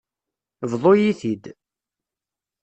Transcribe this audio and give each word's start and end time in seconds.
Bḍu-yi-t-id. 0.71 1.43